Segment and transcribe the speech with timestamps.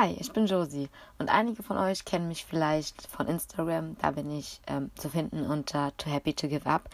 [0.00, 0.88] Hi, ich bin Josie
[1.18, 3.96] und einige von euch kennen mich vielleicht von Instagram.
[4.00, 6.88] Da bin ich ähm, zu finden unter Too Happy to Give Up.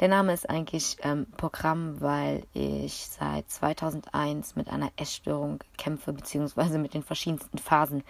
[0.00, 6.78] Der Name ist eigentlich ähm, Programm, weil ich seit 2001 mit einer Essstörung kämpfe, beziehungsweise
[6.78, 8.02] mit den verschiedensten Phasen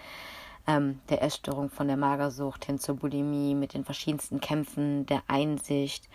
[0.66, 6.09] ähm, der Essstörung von der Magersucht hin zur Bulimie, mit den verschiedensten Kämpfen der Einsicht.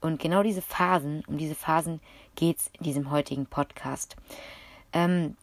[0.00, 2.00] Und genau diese Phasen, um diese Phasen
[2.34, 4.16] geht es in diesem heutigen Podcast.
[4.92, 5.36] Ähm,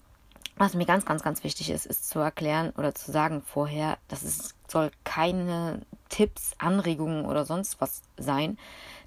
[0.61, 4.21] was mir ganz, ganz, ganz wichtig ist, ist zu erklären oder zu sagen vorher, dass
[4.21, 8.59] es soll keine Tipps, Anregungen oder sonst was sein,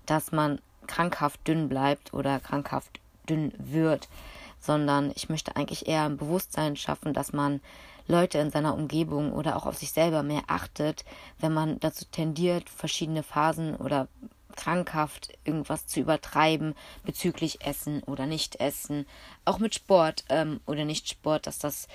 [0.04, 2.98] dass man krankhaft dünn bleibt oder krankhaft
[3.28, 4.08] dünn wird,
[4.58, 7.60] sondern ich möchte eigentlich eher ein Bewusstsein schaffen, dass man
[8.08, 11.04] Leute in seiner Umgebung oder auch auf sich selber mehr achtet,
[11.38, 14.08] wenn man dazu tendiert, verschiedene Phasen oder
[14.56, 19.06] krankhaft irgendwas zu übertreiben bezüglich Essen oder Nicht-Essen,
[19.44, 21.88] auch mit Sport ähm, oder Nicht-Sport, dass das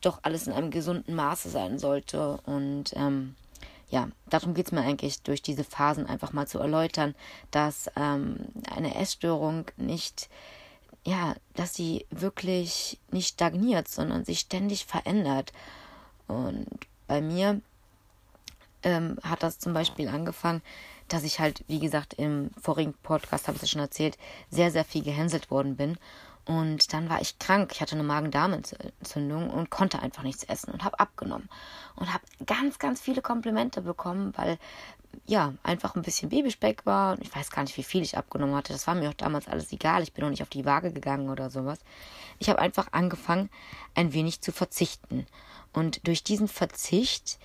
[0.00, 2.38] doch alles in einem gesunden Maße sein sollte.
[2.44, 3.34] Und ähm,
[3.88, 7.14] ja, darum geht es mir eigentlich, durch diese Phasen einfach mal zu erläutern,
[7.50, 10.28] dass ähm, eine Essstörung nicht,
[11.04, 15.52] ja, dass sie wirklich nicht stagniert, sondern sich ständig verändert.
[16.26, 16.68] Und
[17.06, 17.60] bei mir
[18.82, 20.62] ähm, hat das zum Beispiel angefangen,
[21.08, 24.18] dass ich halt, wie gesagt, im vorigen Podcast habe ich es schon erzählt,
[24.50, 25.98] sehr, sehr viel gehänselt worden bin.
[26.46, 27.72] Und dann war ich krank.
[27.72, 31.48] Ich hatte eine Magen-Darm-Entzündung und konnte einfach nichts essen und habe abgenommen.
[31.96, 34.58] Und habe ganz, ganz viele Komplimente bekommen, weil
[35.24, 37.16] ja, einfach ein bisschen Babyspeck war.
[37.16, 38.72] Und ich weiß gar nicht, wie viel ich abgenommen hatte.
[38.72, 40.04] Das war mir auch damals alles egal.
[40.04, 41.80] Ich bin auch nicht auf die Waage gegangen oder sowas.
[42.38, 43.50] Ich habe einfach angefangen,
[43.94, 45.26] ein wenig zu verzichten.
[45.72, 47.38] Und durch diesen Verzicht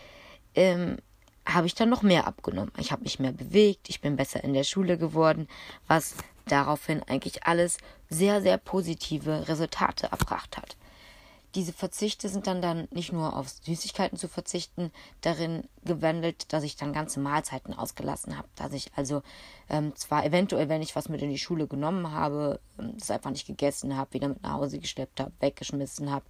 [0.53, 0.97] ähm,
[1.45, 2.71] habe ich dann noch mehr abgenommen.
[2.77, 5.47] Ich habe mich mehr bewegt, ich bin besser in der Schule geworden,
[5.87, 7.77] was daraufhin eigentlich alles
[8.09, 10.75] sehr, sehr positive Resultate erbracht hat.
[11.55, 16.77] Diese Verzichte sind dann, dann nicht nur auf Süßigkeiten zu verzichten, darin gewandelt, dass ich
[16.77, 18.47] dann ganze Mahlzeiten ausgelassen habe.
[18.55, 19.21] Dass ich also
[19.69, 23.31] ähm, zwar eventuell, wenn ich was mit in die Schule genommen habe, ähm, das einfach
[23.31, 26.25] nicht gegessen habe, wieder mit nach Hause geschleppt habe, weggeschmissen habe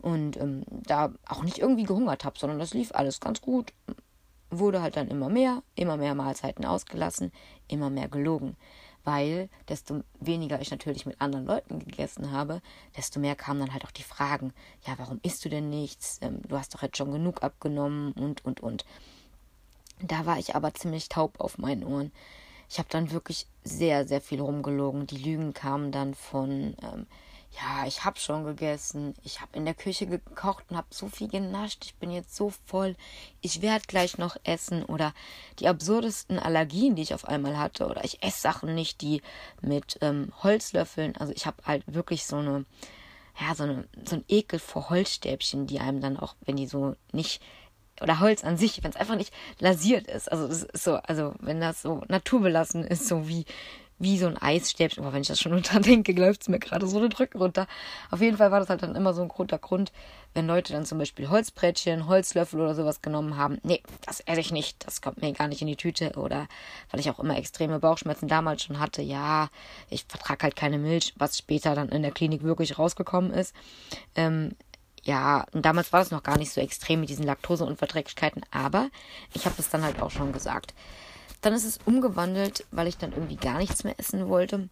[0.00, 3.72] und ähm, da auch nicht irgendwie gehungert habe, sondern das lief alles ganz gut
[4.58, 7.32] wurde halt dann immer mehr, immer mehr Mahlzeiten ausgelassen,
[7.68, 8.56] immer mehr gelogen.
[9.04, 12.62] Weil desto weniger ich natürlich mit anderen Leuten gegessen habe,
[12.96, 14.52] desto mehr kamen dann halt auch die Fragen,
[14.86, 16.18] ja, warum isst du denn nichts?
[16.22, 18.84] Ähm, du hast doch jetzt schon genug abgenommen und, und, und.
[20.00, 22.12] Da war ich aber ziemlich taub auf meinen Ohren.
[22.68, 25.06] Ich habe dann wirklich sehr, sehr viel rumgelogen.
[25.06, 27.06] Die Lügen kamen dann von, ähm,
[27.60, 31.28] ja, ich habe schon gegessen, ich habe in der Küche gekocht und habe so viel
[31.28, 32.96] genascht, ich bin jetzt so voll,
[33.42, 35.12] ich werde gleich noch essen oder
[35.58, 39.20] die absurdesten Allergien, die ich auf einmal hatte oder ich esse Sachen nicht, die
[39.60, 42.64] mit ähm, Holzlöffeln, also ich habe halt wirklich so eine,
[43.38, 46.96] ja, so, eine, so ein Ekel vor Holzstäbchen, die einem dann auch, wenn die so
[47.12, 47.42] nicht
[48.00, 50.32] oder Holz an sich, wenn es einfach nicht lasiert ist.
[50.32, 53.44] Also ist so, also wenn das so naturbelassen ist, so wie
[54.02, 55.02] wie so ein Eisstäbchen.
[55.02, 57.66] Aber wenn ich das schon unterdenke, läuft es mir gerade so eine Drücke runter.
[58.10, 59.92] Auf jeden Fall war das halt dann immer so ein guter Grund,
[60.34, 63.58] wenn Leute dann zum Beispiel Holzbrettchen, Holzlöffel oder sowas genommen haben.
[63.62, 64.86] Nee, das esse ich nicht.
[64.86, 66.12] Das kommt mir gar nicht in die Tüte.
[66.16, 66.48] Oder
[66.90, 69.02] weil ich auch immer extreme Bauchschmerzen damals schon hatte.
[69.02, 69.48] Ja,
[69.88, 73.54] ich vertrage halt keine Milch, was später dann in der Klinik wirklich rausgekommen ist.
[74.14, 74.56] Ähm,
[75.04, 78.88] ja, und damals war das noch gar nicht so extrem mit diesen Laktoseunverträglichkeiten, aber
[79.34, 80.74] ich habe es dann halt auch schon gesagt.
[81.42, 84.68] Dann ist es umgewandelt, weil ich dann irgendwie gar nichts mehr essen wollte,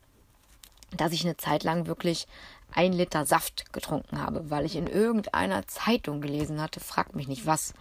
[0.96, 2.26] dass ich eine Zeit lang wirklich
[2.72, 7.46] ein Liter Saft getrunken habe, weil ich in irgendeiner Zeitung gelesen hatte, fragt mich nicht
[7.46, 7.74] was,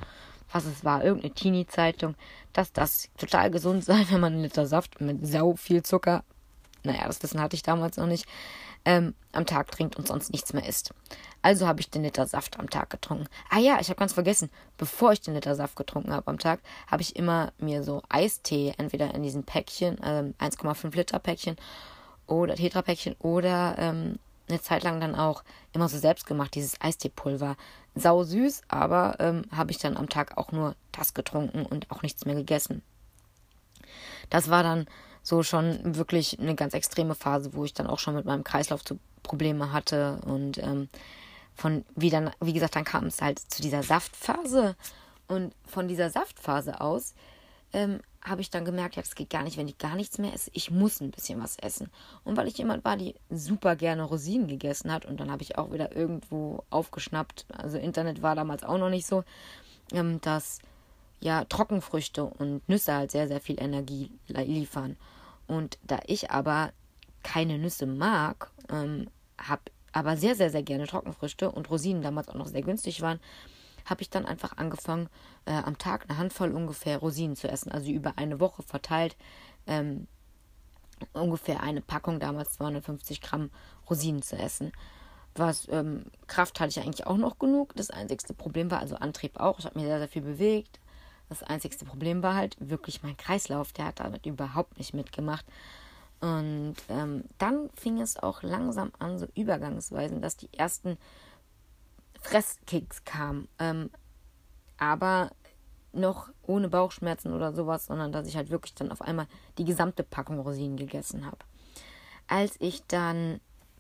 [0.52, 2.16] was es war, irgendeine Teenie-Zeitung,
[2.54, 6.24] dass das total gesund sei, wenn man einen Liter Saft mit sau viel Zucker,
[6.84, 8.26] naja, das Wissen hatte ich damals noch nicht,
[8.86, 10.94] ähm, am Tag trinkt und sonst nichts mehr isst.
[11.42, 13.28] Also habe ich den Liter Saft am Tag getrunken.
[13.50, 16.60] Ah ja, ich habe ganz vergessen, bevor ich den Liter Saft getrunken habe am Tag,
[16.88, 21.56] habe ich immer mir so Eistee, entweder in diesen Päckchen, ähm, 1,5 Liter Päckchen
[22.28, 24.20] oder Tetra-Päckchen oder ähm,
[24.50, 27.56] eine Zeit lang dann auch immer so selbst gemacht, dieses Eisteepulver.
[27.96, 32.02] Sau süß, aber ähm, habe ich dann am Tag auch nur das getrunken und auch
[32.02, 32.82] nichts mehr gegessen.
[34.30, 34.88] Das war dann
[35.30, 38.84] so schon wirklich eine ganz extreme Phase, wo ich dann auch schon mit meinem Kreislauf
[38.84, 40.90] zu Probleme hatte und ähm,
[41.56, 44.76] von wie dann, wie gesagt, dann kam es halt zu dieser Saftphase
[45.28, 47.14] und von dieser Saftphase aus
[47.74, 50.34] ähm, habe ich dann gemerkt, ja, das geht gar nicht, wenn ich gar nichts mehr
[50.34, 50.50] esse.
[50.54, 51.90] Ich muss ein bisschen was essen.
[52.24, 55.58] Und weil ich jemand war, die super gerne Rosinen gegessen hat, und dann habe ich
[55.58, 59.24] auch wieder irgendwo aufgeschnappt, also Internet war damals auch noch nicht so,
[59.94, 60.60] ähm, dass
[61.22, 64.98] ja Trockenfrüchte und Nüsse halt sehr, sehr viel Energie liefern.
[65.50, 66.72] Und da ich aber
[67.24, 69.10] keine Nüsse mag, ähm,
[69.40, 73.20] habe aber sehr, sehr, sehr gerne Trockenfrüchte und Rosinen damals auch noch sehr günstig waren,
[73.86, 75.10] habe ich dann einfach angefangen,
[75.46, 77.72] äh, am Tag eine Handvoll ungefähr Rosinen zu essen.
[77.72, 79.18] Also über eine Woche verteilt
[79.66, 80.08] ähm,
[81.14, 83.50] ungefähr eine Packung, damals 250 Gramm
[83.90, 84.72] Rosinen zu essen.
[85.34, 87.76] Was ähm, Kraft hatte ich eigentlich auch noch genug.
[87.76, 89.58] Das einzigste Problem war, also Antrieb auch.
[89.58, 90.80] Ich habe mir sehr, sehr viel bewegt.
[91.30, 93.72] Das einzigste Problem war halt wirklich mein Kreislauf.
[93.72, 95.46] Der hat damit überhaupt nicht mitgemacht.
[96.20, 100.98] Und ähm, dann fing es auch langsam an, so übergangsweise, dass die ersten
[102.20, 103.48] Fresskicks kamen.
[103.60, 103.90] Ähm,
[104.78, 105.32] aber
[105.94, 109.28] noch ohne Bauchschmerzen oder sowas, sondern dass ich halt wirklich dann auf einmal
[109.58, 111.38] die gesamte Packung Rosinen gegessen habe.
[112.28, 113.40] Als ich dann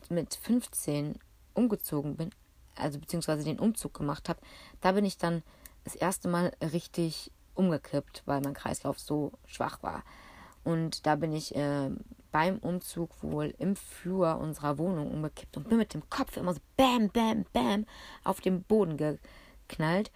[0.09, 1.19] mit 15
[1.53, 2.31] umgezogen bin,
[2.75, 4.39] also beziehungsweise den Umzug gemacht habe,
[4.81, 5.43] da bin ich dann
[5.83, 10.03] das erste Mal richtig umgekippt, weil mein Kreislauf so schwach war.
[10.63, 11.91] Und da bin ich äh,
[12.31, 16.59] beim Umzug wohl im Flur unserer Wohnung umgekippt und bin mit dem Kopf immer so
[16.77, 17.85] bam, bam, bam
[18.23, 20.11] auf den Boden geknallt.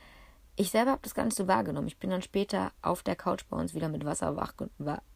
[0.56, 1.88] Ich selber habe das gar nicht so wahrgenommen.
[1.88, 4.54] Ich bin dann später auf der Couch bei uns wieder mit Wasser wach,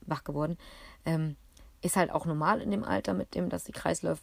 [0.02, 0.58] wach geworden.
[1.06, 1.36] Ähm,
[1.82, 4.22] ist halt auch normal in dem Alter mit dem, dass die Kreisläufe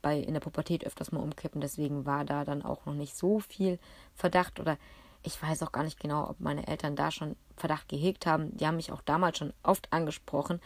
[0.00, 1.60] bei in der Pubertät öfters mal umkippen.
[1.60, 3.78] Deswegen war da dann auch noch nicht so viel
[4.14, 4.78] Verdacht oder
[5.22, 8.56] ich weiß auch gar nicht genau, ob meine Eltern da schon Verdacht gehegt haben.
[8.56, 10.60] Die haben mich auch damals schon oft angesprochen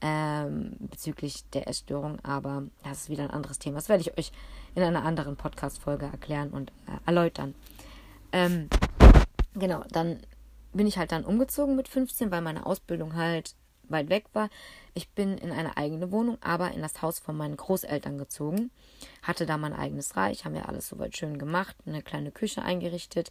[0.00, 3.76] ähm, bezüglich der Essstörung, aber das ist wieder ein anderes Thema.
[3.76, 4.30] Das werde ich euch
[4.74, 7.54] in einer anderen Podcast-Folge erklären und äh, erläutern.
[8.32, 8.68] Ähm,
[9.54, 10.20] genau, dann
[10.72, 13.54] bin ich halt dann umgezogen mit 15, weil meine Ausbildung halt
[13.88, 14.50] weit weg war.
[14.94, 18.70] Ich bin in eine eigene Wohnung, aber in das Haus von meinen Großeltern gezogen.
[19.22, 23.30] Hatte da mein eigenes Reich, haben wir alles soweit schön gemacht, eine kleine Küche eingerichtet,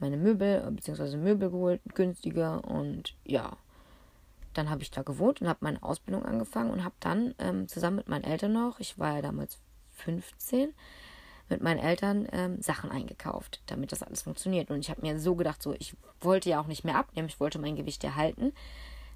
[0.00, 3.56] meine Möbel, äh, beziehungsweise Möbel geholt, günstiger und ja.
[4.54, 7.96] Dann habe ich da gewohnt und habe meine Ausbildung angefangen und habe dann ähm, zusammen
[7.96, 9.58] mit meinen Eltern noch, ich war ja damals
[9.92, 10.72] 15,
[11.48, 14.70] mit meinen Eltern ähm, Sachen eingekauft, damit das alles funktioniert.
[14.70, 17.40] Und ich habe mir so gedacht, so, ich wollte ja auch nicht mehr abnehmen, ich
[17.40, 18.52] wollte mein Gewicht erhalten.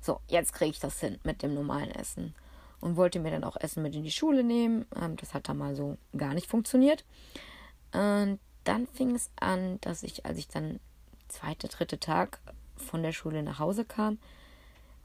[0.01, 2.35] So, jetzt kriege ich das hin mit dem normalen Essen.
[2.81, 4.87] Und wollte mir dann auch Essen mit in die Schule nehmen.
[5.01, 7.05] Ähm, das hat dann mal so gar nicht funktioniert.
[7.93, 10.81] Und dann fing es an, dass ich, als ich dann
[11.29, 12.41] zweite, dritte Tag
[12.77, 14.19] von der Schule nach Hause kam,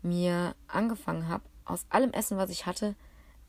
[0.02, 2.96] mir angefangen habe, aus allem Essen, was ich hatte,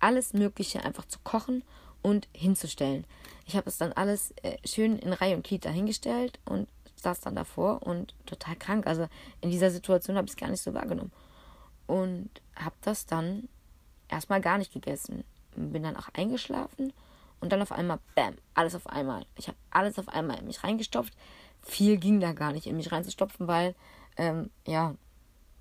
[0.00, 1.62] alles Mögliche einfach zu kochen
[2.02, 3.04] und hinzustellen.
[3.46, 7.34] Ich habe es dann alles äh, schön in Reihe und Glied dahingestellt und saß dann
[7.34, 8.86] davor und total krank.
[8.86, 9.08] Also
[9.40, 11.12] in dieser Situation habe ich es gar nicht so wahrgenommen.
[11.86, 13.48] Und habe das dann
[14.08, 15.24] erstmal gar nicht gegessen.
[15.56, 16.92] Bin dann auch eingeschlafen
[17.40, 19.24] und dann auf einmal, bam, alles auf einmal.
[19.36, 21.14] Ich habe alles auf einmal in mich reingestopft.
[21.62, 23.74] Viel ging da gar nicht in mich reinzustopfen, weil,
[24.16, 24.94] ähm, ja,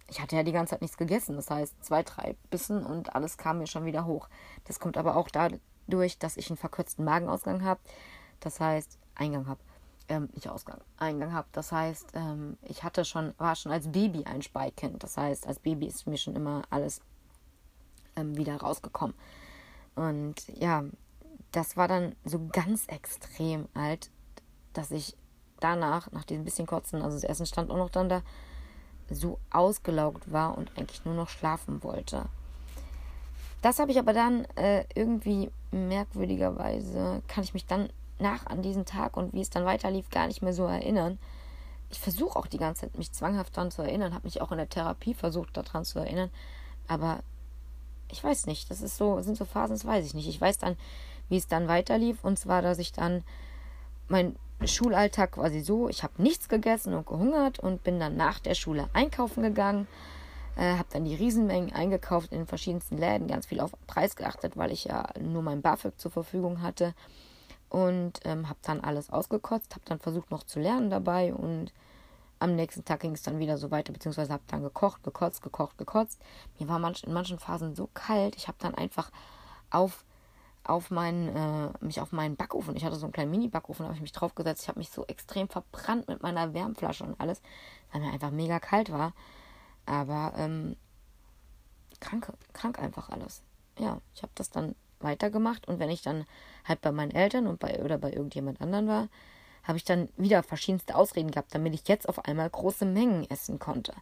[0.09, 1.35] ich hatte ja die ganze Zeit nichts gegessen.
[1.35, 4.29] Das heißt, zwei, drei Bissen und alles kam mir schon wieder hoch.
[4.65, 7.80] Das kommt aber auch dadurch, dass ich einen verkürzten Magenausgang habe.
[8.39, 9.59] Das heißt, Eingang habe.
[10.09, 11.50] Ähm, nicht Ausgang, Eingang habe.
[11.51, 15.03] Das heißt, ähm, ich hatte schon, war schon als Baby ein Speikind.
[15.03, 17.01] Das heißt, als Baby ist mir schon immer alles
[18.15, 19.15] ähm, wieder rausgekommen.
[19.95, 20.85] Und ja,
[21.57, 24.12] das war dann so ganz extrem alt,
[24.74, 25.18] dass ich
[25.59, 28.21] danach, nach diesem bisschen Kotzen, also das Essen stand auch noch dann da,
[29.09, 32.25] so ausgelaugt war und eigentlich nur noch schlafen wollte.
[33.63, 37.89] Das habe ich aber dann äh, irgendwie merkwürdigerweise, kann ich mich dann
[38.19, 41.18] nach an diesen Tag und wie es dann weiterlief gar nicht mehr so erinnern.
[41.89, 44.59] Ich versuche auch die ganze Zeit, mich zwanghaft daran zu erinnern, habe mich auch in
[44.59, 46.30] der Therapie versucht, daran zu erinnern,
[46.87, 47.23] aber
[48.11, 50.28] ich weiß nicht, das ist so, sind so Phasen, das weiß ich nicht.
[50.28, 50.78] Ich weiß dann,
[51.30, 52.24] wie es dann weiterlief.
[52.24, 53.24] Und zwar, dass ich dann
[54.07, 58.56] mein Schulalltag quasi so, ich habe nichts gegessen und gehungert und bin dann nach der
[58.56, 59.88] Schule einkaufen gegangen,
[60.56, 64.57] äh, habe dann die Riesenmengen eingekauft in den verschiedensten Läden, ganz viel auf Preis geachtet,
[64.57, 66.94] weil ich ja nur mein BAföG zur Verfügung hatte.
[67.69, 71.34] Und ähm, habe dann alles ausgekotzt, habe dann versucht noch zu lernen dabei.
[71.34, 71.74] Und
[72.40, 75.78] am nächsten Tag ging es dann wieder so weiter, beziehungsweise habe dann gekocht, gekotzt, gekocht,
[75.78, 76.19] gekotzt.
[76.60, 79.12] Mir war manch, in manchen Phasen so kalt, ich habe dann einfach
[79.69, 80.06] auf
[80.68, 82.76] auf meinen, äh, mich auf meinen Backofen.
[82.76, 84.64] Ich hatte so einen kleinen Mini-Backofen, da habe ich mich draufgesetzt.
[84.64, 87.42] Ich habe mich so extrem verbrannt mit meiner Wärmflasche und alles,
[87.92, 89.14] weil mir einfach mega kalt war.
[89.86, 90.76] Aber ähm,
[92.00, 93.44] krank, krank einfach alles.
[93.80, 96.26] Ja, ich habe das dann weitergemacht und wenn ich dann
[96.66, 99.09] halt bei meinen Eltern und bei oder bei irgendjemand anderen war,
[99.64, 103.59] habe ich dann wieder verschiedenste Ausreden gehabt, damit ich jetzt auf einmal große Mengen essen
[103.59, 103.94] konnte.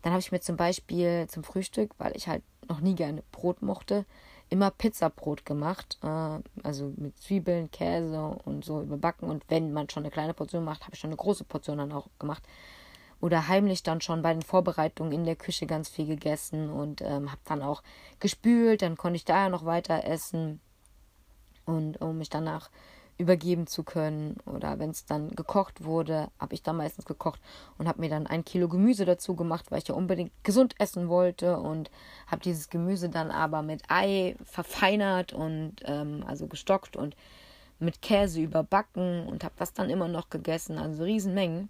[0.00, 3.62] Dann habe ich mir zum Beispiel zum Frühstück, weil ich halt noch nie gerne Brot
[3.62, 4.04] mochte,
[4.52, 5.98] immer Pizzabrot gemacht.
[6.02, 9.28] Äh, also mit Zwiebeln, Käse und so überbacken.
[9.28, 11.92] Und wenn man schon eine kleine Portion macht, habe ich schon eine große Portion dann
[11.92, 12.42] auch gemacht.
[13.20, 17.30] Oder heimlich dann schon bei den Vorbereitungen in der Küche ganz viel gegessen und ähm,
[17.30, 17.82] habe dann auch
[18.20, 18.82] gespült.
[18.82, 20.60] Dann konnte ich da ja noch weiter essen.
[21.64, 22.68] Und um mich danach
[23.22, 24.36] übergeben zu können.
[24.44, 27.40] Oder wenn es dann gekocht wurde, habe ich dann meistens gekocht
[27.78, 31.08] und habe mir dann ein Kilo Gemüse dazu gemacht, weil ich ja unbedingt gesund essen
[31.08, 31.90] wollte und
[32.26, 37.16] habe dieses Gemüse dann aber mit Ei verfeinert und ähm, also gestockt und
[37.78, 41.68] mit Käse überbacken und habe das dann immer noch gegessen, also Riesenmengen.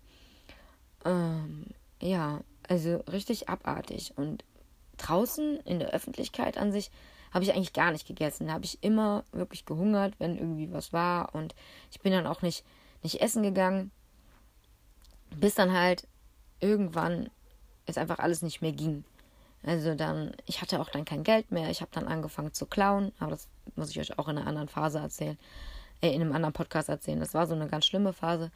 [1.04, 1.66] Ähm,
[2.00, 4.12] ja, also richtig abartig.
[4.16, 4.44] Und
[4.97, 6.90] draußen in der Öffentlichkeit an sich
[7.33, 8.47] habe ich eigentlich gar nicht gegessen.
[8.47, 11.35] Da habe ich immer wirklich gehungert, wenn irgendwie was war.
[11.35, 11.55] Und
[11.91, 12.65] ich bin dann auch nicht,
[13.03, 13.91] nicht essen gegangen,
[15.35, 16.07] bis dann halt
[16.61, 17.31] irgendwann
[17.87, 19.05] es einfach alles nicht mehr ging.
[19.65, 21.71] Also dann, ich hatte auch dann kein Geld mehr.
[21.71, 24.69] Ich habe dann angefangen zu klauen, aber das muss ich euch auch in einer anderen
[24.69, 25.39] Phase erzählen,
[26.01, 27.21] äh, in einem anderen Podcast erzählen.
[27.21, 28.51] Das war so eine ganz schlimme Phase.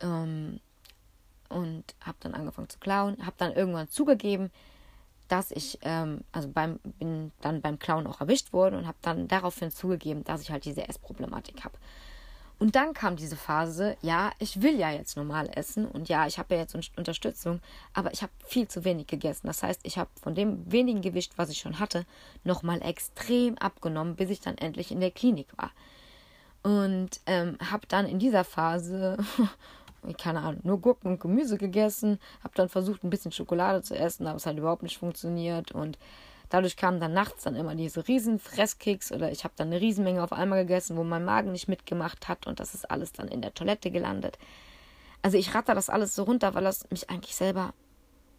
[0.00, 0.60] Ähm,
[1.48, 4.50] und habe dann angefangen zu klauen, habe dann irgendwann zugegeben,
[5.30, 9.28] dass ich ähm, also beim bin dann beim Clown auch erwischt worden und habe dann
[9.28, 11.78] daraufhin zugegeben, dass ich halt diese Essproblematik habe.
[12.58, 16.38] Und dann kam diese Phase, ja, ich will ja jetzt normal essen und ja, ich
[16.38, 17.60] habe ja jetzt Unterstützung,
[17.94, 19.46] aber ich habe viel zu wenig gegessen.
[19.46, 22.04] Das heißt, ich habe von dem wenigen Gewicht, was ich schon hatte,
[22.44, 25.70] nochmal extrem abgenommen, bis ich dann endlich in der Klinik war.
[26.62, 29.16] Und ähm, habe dann in dieser Phase
[30.18, 34.26] keine Ahnung, nur Gurken und Gemüse gegessen, habe dann versucht, ein bisschen Schokolade zu essen,
[34.26, 35.98] aber es hat überhaupt nicht funktioniert und
[36.48, 40.22] dadurch kamen dann nachts dann immer diese riesen Fresskicks oder ich habe dann eine Riesenmenge
[40.22, 43.42] auf einmal gegessen, wo mein Magen nicht mitgemacht hat und das ist alles dann in
[43.42, 44.38] der Toilette gelandet.
[45.22, 47.74] Also ich ratter das alles so runter, weil das mich eigentlich selber,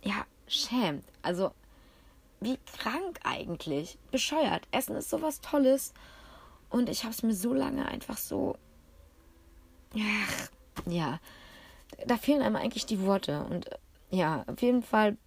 [0.04, 1.06] ja, schämt.
[1.22, 1.52] Also
[2.40, 4.00] wie krank eigentlich.
[4.10, 4.68] Bescheuert.
[4.72, 5.94] Essen ist sowas Tolles.
[6.70, 8.58] Und ich habe es mir so lange einfach so.
[9.94, 10.50] Ach,
[10.88, 11.20] ja
[12.06, 13.44] da fehlen einem eigentlich die Worte.
[13.50, 13.70] Und
[14.10, 15.18] ja, auf jeden Fall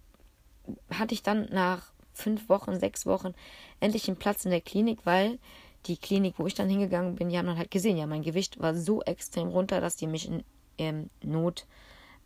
[0.91, 3.33] hatte ich dann nach fünf Wochen, sechs Wochen
[3.79, 5.37] endlich einen Platz in der Klinik, weil
[5.85, 8.59] die Klinik, wo ich dann hingegangen bin, die haben dann halt gesehen, ja, mein Gewicht
[8.59, 10.43] war so extrem runter, dass die mich in
[10.77, 11.65] ähm, Not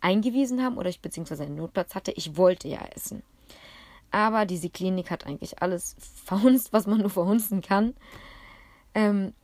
[0.00, 2.12] eingewiesen haben oder ich beziehungsweise einen Notplatz hatte.
[2.12, 3.22] Ich wollte ja essen.
[4.10, 7.94] Aber diese Klinik hat eigentlich alles verhunzt, was man nur verhunzen kann.
[8.94, 9.34] Ähm,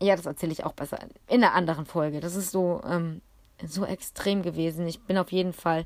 [0.00, 0.98] ja, das erzähle ich auch besser
[1.28, 2.20] in einer anderen Folge.
[2.20, 3.22] Das ist so, ähm,
[3.64, 4.86] so extrem gewesen.
[4.86, 5.84] Ich bin auf jeden Fall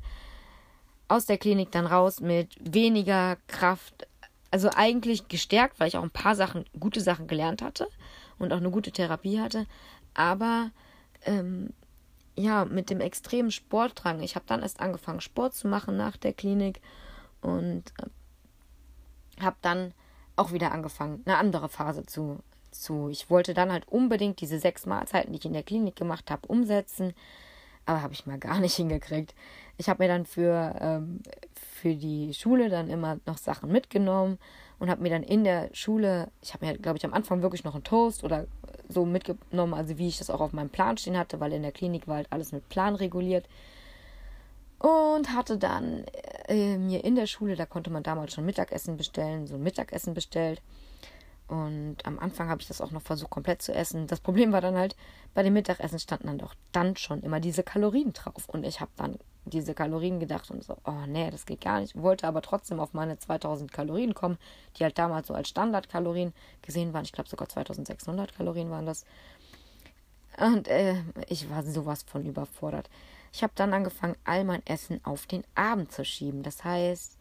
[1.07, 4.07] aus der Klinik dann raus mit weniger Kraft.
[4.51, 7.87] Also eigentlich gestärkt, weil ich auch ein paar Sachen, gute Sachen gelernt hatte
[8.37, 9.67] und auch eine gute Therapie hatte.
[10.13, 10.71] Aber
[11.25, 11.73] ähm,
[12.35, 14.21] ja, mit dem extremen Sportdrang.
[14.21, 16.81] Ich habe dann erst angefangen, Sport zu machen nach der Klinik
[17.41, 19.93] und äh, habe dann
[20.35, 22.39] auch wieder angefangen, eine andere Phase zu,
[22.71, 23.09] zu.
[23.09, 26.47] Ich wollte dann halt unbedingt diese sechs Mahlzeiten, die ich in der Klinik gemacht habe,
[26.47, 27.13] umsetzen.
[27.85, 29.33] Aber habe ich mal gar nicht hingekriegt.
[29.77, 31.21] Ich habe mir dann für, ähm,
[31.53, 34.37] für die Schule dann immer noch Sachen mitgenommen
[34.79, 37.63] und habe mir dann in der Schule, ich habe mir, glaube ich, am Anfang wirklich
[37.63, 38.45] noch einen Toast oder
[38.87, 41.71] so mitgenommen, also wie ich das auch auf meinem Plan stehen hatte, weil in der
[41.71, 43.47] Klinik war halt alles mit Plan reguliert.
[44.79, 46.05] Und hatte dann
[46.47, 50.13] äh, mir in der Schule, da konnte man damals schon Mittagessen bestellen, so ein Mittagessen
[50.13, 50.61] bestellt.
[51.49, 54.05] Und am Anfang habe ich das auch noch versucht, komplett zu essen.
[54.05, 54.95] Das Problem war dann halt,
[55.33, 58.47] bei dem Mittagessen standen dann doch dann schon immer diese Kalorien drauf.
[58.47, 61.99] Und ich habe dann diese Kalorien gedacht und so, oh nee, das geht gar nicht.
[61.99, 64.37] Wollte aber trotzdem auf meine 2000 Kalorien kommen,
[64.77, 67.03] die halt damals so als Standardkalorien gesehen waren.
[67.03, 69.05] Ich glaube sogar 2600 Kalorien waren das.
[70.37, 72.91] Und äh, ich war sowas von überfordert.
[73.33, 76.43] Ich habe dann angefangen, all mein Essen auf den Abend zu schieben.
[76.43, 77.17] Das heißt,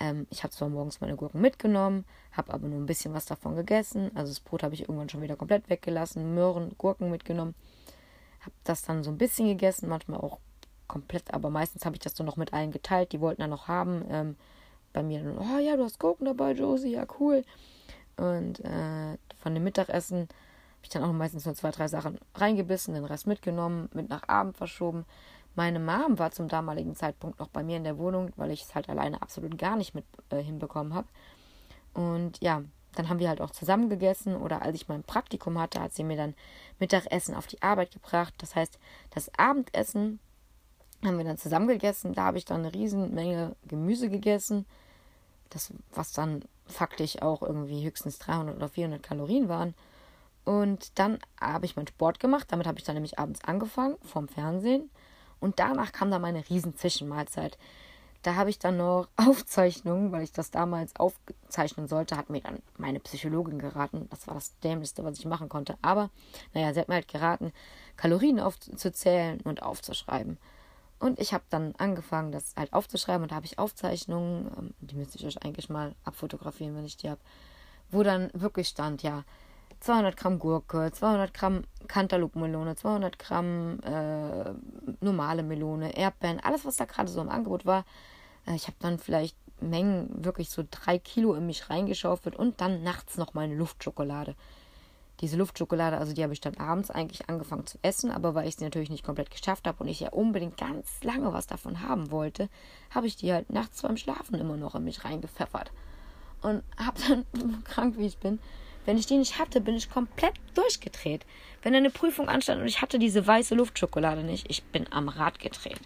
[0.00, 3.54] ähm, ich habe zwar morgens meine Gurken mitgenommen, habe aber nur ein bisschen was davon
[3.54, 4.10] gegessen.
[4.16, 7.54] Also das Brot habe ich irgendwann schon wieder komplett weggelassen, Möhren, Gurken mitgenommen.
[8.40, 10.38] Habe das dann so ein bisschen gegessen, manchmal auch
[10.88, 13.12] komplett, aber meistens habe ich das dann noch mit allen geteilt.
[13.12, 14.04] Die wollten dann noch haben.
[14.10, 14.36] Ähm,
[14.92, 17.44] bei mir dann, oh ja, du hast Gurken dabei, Josie, ja cool.
[18.16, 22.94] Und äh, von dem Mittagessen habe ich dann auch meistens nur zwei, drei Sachen reingebissen,
[22.94, 25.04] den Rest mitgenommen, mit nach Abend verschoben.
[25.54, 28.74] Meine Mom war zum damaligen Zeitpunkt noch bei mir in der Wohnung, weil ich es
[28.74, 31.08] halt alleine absolut gar nicht mit äh, hinbekommen habe.
[31.92, 32.62] Und ja,
[32.94, 36.04] dann haben wir halt auch zusammen gegessen oder als ich mein Praktikum hatte, hat sie
[36.04, 36.34] mir dann
[36.78, 38.34] Mittagessen auf die Arbeit gebracht.
[38.38, 38.78] Das heißt,
[39.10, 40.18] das Abendessen
[41.04, 42.14] haben wir dann zusammen gegessen.
[42.14, 44.66] Da habe ich dann eine riesen Menge Gemüse gegessen,
[45.50, 49.74] das was dann faktisch auch irgendwie höchstens 300 oder 400 Kalorien waren.
[50.44, 52.46] Und dann habe ich meinen Sport gemacht.
[52.50, 54.90] Damit habe ich dann nämlich abends angefangen vom Fernsehen.
[55.40, 57.58] Und danach kam dann meine riesen Zwischenmahlzeit.
[58.22, 62.62] Da habe ich dann noch Aufzeichnungen, weil ich das damals aufzeichnen sollte, hat mir dann
[62.76, 64.06] meine Psychologin geraten.
[64.10, 65.76] Das war das Dämlichste, was ich machen konnte.
[65.82, 66.10] Aber,
[66.52, 67.52] naja, sie hat mir halt geraten,
[67.96, 70.38] Kalorien aufzuzählen und aufzuschreiben.
[70.98, 74.94] Und ich habe dann angefangen, das halt aufzuschreiben und da habe ich Aufzeichnungen, ähm, die
[74.94, 77.20] müsste ich euch eigentlich mal abfotografieren, wenn ich die habe,
[77.90, 79.24] wo dann wirklich stand, ja,
[79.80, 84.52] 200 Gramm Gurke, 200 Gramm Cantaloupe-Melone, 200 Gramm äh,
[85.00, 87.84] normale Melone, Erdbeeren, alles, was da gerade so im Angebot war.
[88.46, 92.82] Äh, ich habe dann vielleicht Mengen, wirklich so drei Kilo in mich reingeschaufelt und dann
[92.82, 94.34] nachts noch meine Luftschokolade.
[95.20, 98.56] Diese Luftschokolade, also die habe ich dann abends eigentlich angefangen zu essen, aber weil ich
[98.56, 102.10] sie natürlich nicht komplett geschafft habe und ich ja unbedingt ganz lange was davon haben
[102.10, 102.48] wollte,
[102.90, 105.72] habe ich die halt nachts beim Schlafen immer noch in mich reingepfeffert.
[106.40, 108.38] Und habe dann, krank wie ich bin,
[108.86, 111.26] wenn ich die nicht hatte, bin ich komplett durchgedreht.
[111.62, 115.38] Wenn eine Prüfung anstand und ich hatte diese weiße Luftschokolade nicht, ich bin am Rad
[115.38, 115.80] gedreht.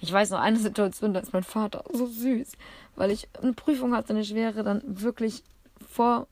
[0.00, 2.52] Ich weiß noch eine Situation, da ist mein Vater so süß,
[2.96, 5.42] weil ich eine Prüfung hatte, eine schwere, dann wirklich
[5.86, 6.26] vor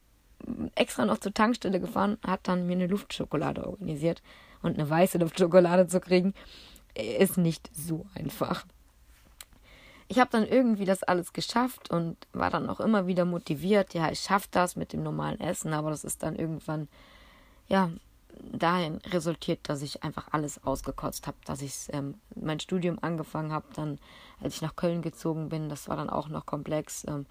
[0.75, 4.23] extra noch zur Tankstelle gefahren, hat dann mir eine Luftschokolade organisiert.
[4.63, 6.35] Und eine weiße Luftschokolade zu kriegen,
[6.95, 8.65] ist nicht so einfach.
[10.09, 13.93] Ich habe dann irgendwie das alles geschafft und war dann auch immer wieder motiviert.
[13.93, 16.89] Ja, ich schaffe das mit dem normalen Essen, aber das ist dann irgendwann,
[17.69, 17.91] ja,
[18.53, 23.67] dahin resultiert, dass ich einfach alles ausgekotzt habe, dass ich ähm, mein Studium angefangen habe,
[23.75, 23.99] dann
[24.41, 27.27] als ich nach Köln gezogen bin, das war dann auch noch komplex, ähm,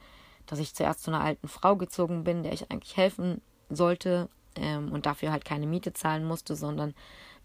[0.46, 4.92] dass ich zuerst zu einer alten Frau gezogen bin, der ich eigentlich helfen sollte ähm,
[4.92, 6.94] und dafür halt keine Miete zahlen musste, sondern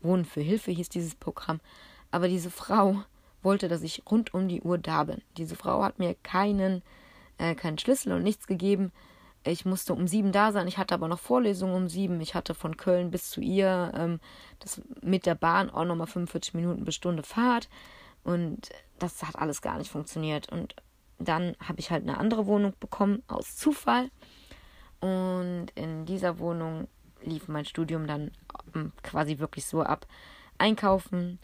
[0.01, 1.61] Wohnen für Hilfe hieß dieses Programm.
[2.11, 3.03] Aber diese Frau
[3.43, 5.23] wollte, dass ich rund um die Uhr da bin.
[5.37, 6.83] Diese Frau hat mir keinen,
[7.39, 8.93] äh, keinen Schlüssel und nichts gegeben.
[9.45, 10.69] Ich musste um sieben da sein.
[10.69, 12.21] Ich hatte aber noch Vorlesungen um sieben.
[12.21, 14.21] Ich hatte von Köln bis zu ihr ähm,
[14.61, 17.69] das mit der Bahn auch nochmal 45 Minuten bis Stunde Fahrt.
[18.23, 20.49] Und das hat alles gar nicht funktioniert.
[20.51, 20.77] Und
[21.19, 24.11] dann habe ich halt eine andere Wohnung bekommen aus Zufall.
[25.01, 26.87] Und in dieser Wohnung
[27.25, 28.31] lief mein Studium dann
[28.75, 30.07] ähm, quasi wirklich so ab.
[30.59, 31.41] Einkaufen,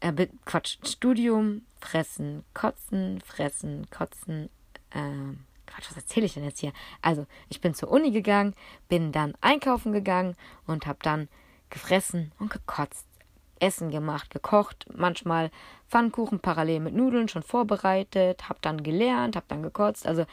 [0.00, 4.48] äh, Quatsch, Studium, fressen, kotzen, fressen, kotzen,
[4.90, 5.34] äh,
[5.66, 6.72] Quatsch, was erzähle ich denn jetzt hier?
[7.02, 8.54] Also, ich bin zur Uni gegangen,
[8.88, 10.36] bin dann einkaufen gegangen
[10.66, 11.28] und habe dann
[11.70, 13.06] gefressen und gekotzt.
[13.60, 15.50] Essen gemacht, gekocht, manchmal
[15.88, 20.26] Pfannkuchen parallel mit Nudeln schon vorbereitet, habe dann gelernt, habe dann gekotzt, also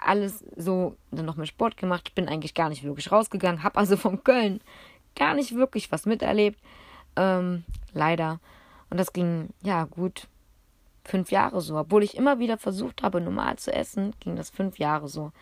[0.00, 3.96] alles so, dann noch mit Sport gemacht, bin eigentlich gar nicht wirklich rausgegangen, habe also
[3.96, 4.60] von Köln
[5.14, 6.58] gar nicht wirklich was miterlebt,
[7.16, 8.40] ähm, leider.
[8.90, 10.28] Und das ging, ja, gut
[11.08, 11.76] fünf Jahre so.
[11.76, 15.32] Obwohl ich immer wieder versucht habe, normal zu essen, ging das fünf Jahre so.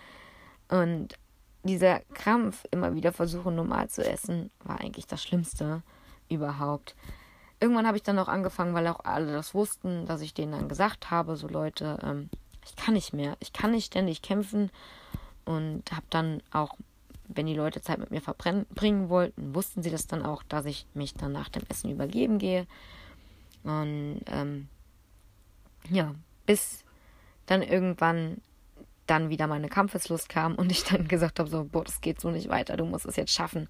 [0.69, 1.19] Und
[1.65, 5.83] dieser Krampf, immer wieder versuchen, normal zu essen, war eigentlich das Schlimmste
[6.29, 6.95] überhaupt.
[7.61, 10.69] Irgendwann habe ich dann auch angefangen, weil auch alle das wussten, dass ich denen dann
[10.69, 12.31] gesagt habe, so Leute, ähm,
[12.65, 14.71] ich kann nicht mehr, ich kann nicht ständig kämpfen
[15.45, 16.77] und habe dann auch,
[17.29, 20.87] wenn die Leute Zeit mit mir verbringen wollten, wussten sie das dann auch, dass ich
[20.95, 22.67] mich dann nach dem Essen übergeben gehe
[23.67, 24.69] und ähm,
[25.91, 26.15] ja,
[26.47, 26.85] bis
[27.47, 28.41] dann irgendwann
[29.07, 32.31] dann wieder meine Kampfeslust kam und ich dann gesagt habe, so, boah, das geht so
[32.31, 33.69] nicht weiter, du musst es jetzt schaffen.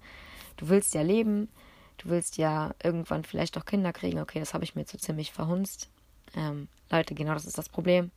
[0.57, 1.49] Du willst ja leben,
[1.97, 4.19] du willst ja irgendwann vielleicht auch Kinder kriegen.
[4.19, 5.89] Okay, das habe ich mir zu ziemlich verhunzt.
[6.35, 8.11] Ähm, Leute, genau das ist das Problem.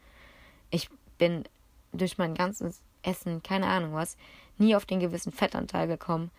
[0.71, 0.89] Ich
[1.19, 1.45] bin
[1.93, 4.17] durch mein ganzes Essen, keine Ahnung was,
[4.59, 6.31] nie auf den gewissen Fettanteil gekommen,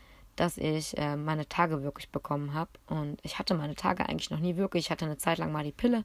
[0.42, 2.72] dass ich äh, meine Tage wirklich bekommen habe.
[2.88, 4.86] Und ich hatte meine Tage eigentlich noch nie wirklich.
[4.86, 6.04] Ich hatte eine Zeit lang mal die Pille.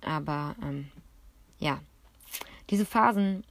[0.00, 0.92] Aber ähm,
[1.58, 1.80] ja,
[2.70, 3.44] diese Phasen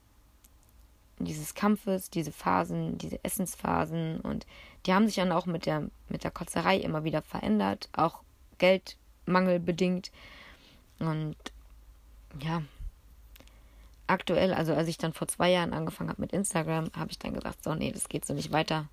[1.20, 4.48] dieses Kampfes, diese Phasen, diese Essensphasen und
[4.86, 8.24] die haben sich dann auch mit der, mit der Kotzerei immer wieder verändert, auch
[8.58, 10.12] geldmangelbedingt.
[11.00, 11.36] Und
[12.42, 12.64] ja,
[14.08, 17.34] aktuell, also als ich dann vor zwei Jahren angefangen habe mit Instagram, habe ich dann
[17.34, 18.90] gesagt, so, nee, das geht so nicht weiter.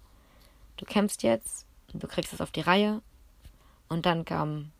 [0.78, 3.02] Du kämpfst jetzt, du kriegst es auf die Reihe.
[3.88, 4.72] Und dann kamen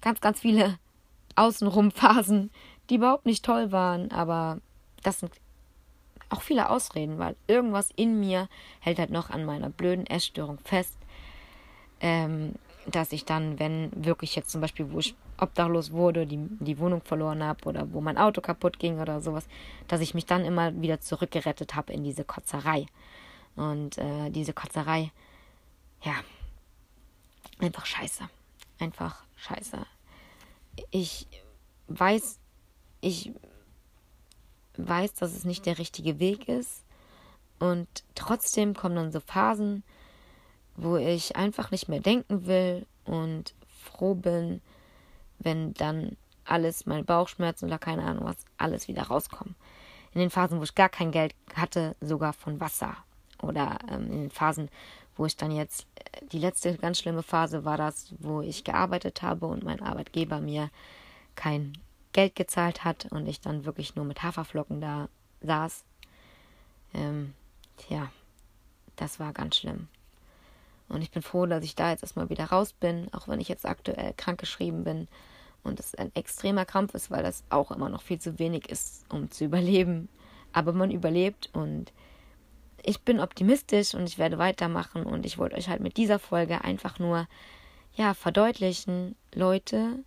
[0.00, 0.78] ganz, ganz viele
[1.36, 2.50] außenrum Phasen,
[2.90, 4.58] die überhaupt nicht toll waren, aber
[5.02, 5.32] das sind
[6.28, 8.48] auch viele Ausreden, weil irgendwas in mir
[8.80, 10.96] hält halt noch an meiner blöden Essstörung fest,
[12.00, 12.54] ähm,
[12.86, 17.02] dass ich dann, wenn wirklich jetzt zum Beispiel, wo ich obdachlos wurde, die, die Wohnung
[17.02, 19.46] verloren habe oder wo mein Auto kaputt ging oder sowas,
[19.88, 22.86] dass ich mich dann immer wieder zurückgerettet habe in diese Kotzerei.
[23.56, 25.10] Und äh, diese Kotzerei,
[26.02, 26.14] ja,
[27.58, 28.28] einfach scheiße.
[28.78, 29.78] Einfach scheiße.
[30.90, 31.26] Ich
[31.88, 32.38] weiß,
[33.00, 33.32] ich
[34.76, 36.84] weiß, dass es nicht der richtige Weg ist.
[37.58, 39.84] Und trotzdem kommen dann so Phasen,
[40.76, 44.60] wo ich einfach nicht mehr denken will und froh bin,
[45.38, 49.54] wenn dann alles, meine Bauchschmerzen oder keine Ahnung was, alles wieder rauskommen.
[50.12, 52.96] In den Phasen, wo ich gar kein Geld hatte, sogar von Wasser.
[53.42, 54.70] Oder ähm, in den Phasen,
[55.16, 59.22] wo ich dann jetzt, äh, die letzte ganz schlimme Phase war das, wo ich gearbeitet
[59.22, 60.70] habe und mein Arbeitgeber mir
[61.34, 61.74] kein
[62.12, 65.08] Geld gezahlt hat und ich dann wirklich nur mit Haferflocken da
[65.42, 65.84] saß.
[66.94, 67.34] Ähm,
[67.76, 68.10] tja,
[68.96, 69.88] das war ganz schlimm.
[70.88, 73.48] Und ich bin froh, dass ich da jetzt erstmal wieder raus bin, auch wenn ich
[73.48, 75.08] jetzt aktuell krankgeschrieben bin
[75.64, 79.04] und es ein extremer Krampf ist, weil das auch immer noch viel zu wenig ist,
[79.08, 80.08] um zu überleben.
[80.52, 81.92] Aber man überlebt und
[82.84, 86.62] ich bin optimistisch und ich werde weitermachen und ich wollte euch halt mit dieser Folge
[86.62, 87.26] einfach nur
[87.94, 90.04] ja verdeutlichen, Leute,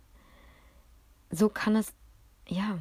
[1.30, 1.92] so kann es
[2.48, 2.78] ja,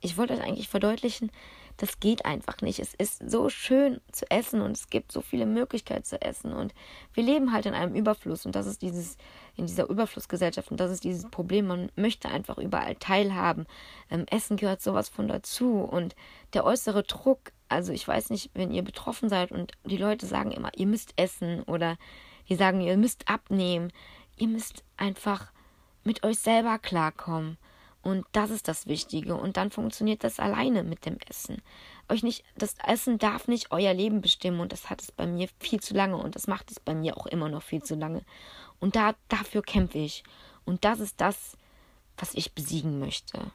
[0.00, 1.30] ich wollte euch eigentlich verdeutlichen,
[1.76, 2.78] das geht einfach nicht.
[2.78, 6.74] Es ist so schön zu essen und es gibt so viele Möglichkeiten zu essen und
[7.14, 9.16] wir leben halt in einem Überfluss und das ist dieses
[9.56, 11.66] in dieser Überflussgesellschaft und das ist dieses Problem.
[11.66, 13.66] Man möchte einfach überall teilhaben.
[14.10, 16.14] Ähm, essen gehört sowas von dazu und
[16.52, 17.52] der äußere Druck.
[17.72, 21.14] Also ich weiß nicht, wenn ihr betroffen seid und die Leute sagen immer, ihr müsst
[21.16, 21.96] essen oder
[22.48, 23.92] die sagen, ihr müsst abnehmen.
[24.36, 25.52] Ihr müsst einfach
[26.04, 27.56] mit euch selber klarkommen.
[28.02, 29.36] Und das ist das Wichtige.
[29.36, 31.62] Und dann funktioniert das alleine mit dem Essen.
[32.08, 34.60] Euch nicht, das Essen darf nicht euer Leben bestimmen.
[34.60, 36.16] Und das hat es bei mir viel zu lange.
[36.16, 38.22] Und das macht es bei mir auch immer noch viel zu lange.
[38.80, 40.24] Und da, dafür kämpfe ich.
[40.64, 41.56] Und das ist das,
[42.16, 43.52] was ich besiegen möchte.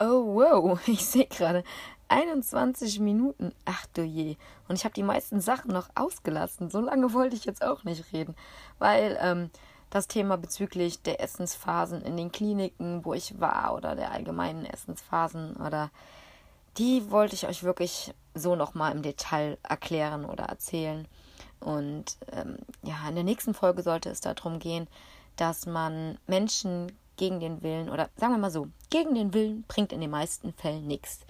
[0.00, 0.80] Oh, wow.
[0.86, 1.64] Ich sehe gerade
[2.08, 3.52] 21 Minuten.
[3.64, 4.36] Ach du je.
[4.68, 6.70] Und ich habe die meisten Sachen noch ausgelassen.
[6.70, 8.34] So lange wollte ich jetzt auch nicht reden.
[8.78, 9.50] Weil, ähm,
[9.94, 15.54] das Thema bezüglich der Essensphasen in den Kliniken, wo ich war, oder der allgemeinen Essensphasen,
[15.56, 15.90] oder
[16.78, 21.06] die wollte ich euch wirklich so nochmal im Detail erklären oder erzählen.
[21.60, 24.88] Und ähm, ja, in der nächsten Folge sollte es darum gehen,
[25.36, 29.92] dass man Menschen gegen den Willen, oder sagen wir mal so, gegen den Willen bringt
[29.92, 31.20] in den meisten Fällen nichts.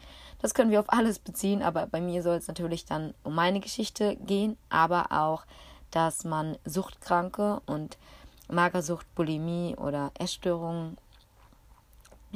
[0.41, 3.61] Das können wir auf alles beziehen, aber bei mir soll es natürlich dann um meine
[3.61, 5.45] Geschichte gehen, aber auch,
[5.91, 7.97] dass man Suchtkranke und
[8.49, 10.99] Magersucht, Bulimie oder Essstörungen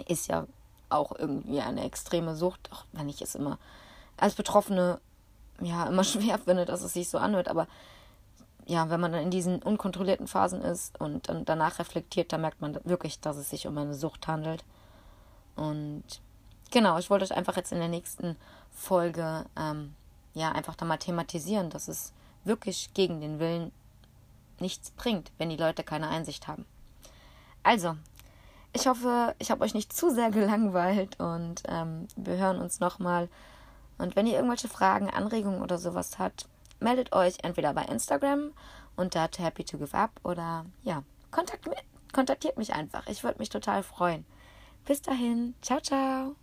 [0.07, 0.47] ist ja
[0.89, 3.59] auch irgendwie eine extreme Sucht, auch wenn ich es immer
[4.17, 5.01] als Betroffene
[5.61, 7.67] ja immer schwer finde, dass es sich so anhört, aber
[8.69, 12.61] ja, wenn man dann in diesen unkontrollierten Phasen ist und dann danach reflektiert, da merkt
[12.61, 14.63] man wirklich, dass es sich um eine Sucht handelt.
[15.57, 16.05] Und
[16.71, 18.37] genau, ich wollte euch einfach jetzt in der nächsten
[18.71, 19.95] Folge ähm,
[20.35, 22.13] ja einfach da mal thematisieren, dass es
[22.45, 23.73] wirklich gegen den Willen
[24.61, 26.67] nichts bringt, wenn die Leute keine Einsicht haben.
[27.63, 27.97] Also,
[28.75, 33.31] ich hoffe, ich habe euch nicht zu sehr gelangweilt und ähm, wir hören uns nochmal.
[33.97, 36.47] Und wenn ihr irgendwelche Fragen, Anregungen oder sowas habt,
[36.81, 38.53] meldet euch entweder bei Instagram
[38.97, 41.69] unter Happy to Give Up oder ja, kontakt,
[42.13, 43.07] kontaktiert mich einfach.
[43.07, 44.25] Ich würde mich total freuen.
[44.85, 46.35] Bis dahin, ciao, ciao.